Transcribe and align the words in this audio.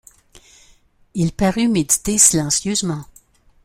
Il 1.13 1.31
parut 1.31 1.67
méditer 1.67 2.17
silencieusement. 2.17 3.05